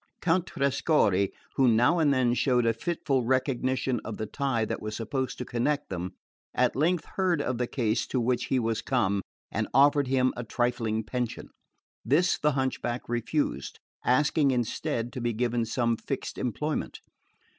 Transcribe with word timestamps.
Count 0.19 0.47
Trescorre, 0.47 1.29
who 1.57 1.67
now 1.67 1.99
and 1.99 2.11
then 2.11 2.33
showed 2.33 2.65
a 2.65 2.73
fitful 2.73 3.23
recognition 3.23 3.99
of 4.03 4.17
the 4.17 4.25
tie 4.25 4.65
that 4.65 4.81
was 4.81 4.95
supposed 4.95 5.37
to 5.37 5.45
connect 5.45 5.89
them, 5.91 6.13
at 6.55 6.75
length 6.75 7.05
heard 7.17 7.39
of 7.39 7.59
the 7.59 7.67
case 7.67 8.07
to 8.07 8.19
which 8.19 8.45
he 8.45 8.57
was 8.57 8.81
come 8.81 9.21
and 9.51 9.67
offered 9.75 10.07
him 10.07 10.33
a 10.35 10.43
trifling 10.43 11.03
pension. 11.03 11.49
This 12.03 12.39
the 12.39 12.53
hunchback 12.53 13.07
refused, 13.07 13.79
asking 14.03 14.49
instead 14.49 15.13
to 15.13 15.21
be 15.21 15.33
given 15.33 15.65
some 15.65 15.95
fixed 15.95 16.39
employment. 16.39 16.99